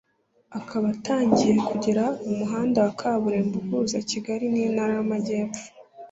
akaba 0.59 0.85
atangiye 0.95 1.55
kugera 1.69 2.03
mu 2.25 2.33
muhanda 2.39 2.77
wa 2.85 2.91
Kaburimbo 2.99 3.55
uhuza 3.61 3.97
Kigali 4.09 4.45
n’Intara 4.53 4.91
y’amajyepfo 4.97 5.65